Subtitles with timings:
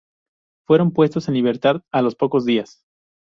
[0.65, 2.83] Fueron puestos en libertad a los pocos días.